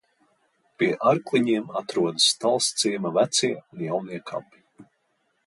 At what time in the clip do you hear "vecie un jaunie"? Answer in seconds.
3.19-4.23